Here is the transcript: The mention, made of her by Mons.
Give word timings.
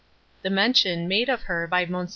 The 0.41 0.49
mention, 0.49 1.07
made 1.07 1.29
of 1.29 1.43
her 1.43 1.67
by 1.67 1.85
Mons. 1.85 2.09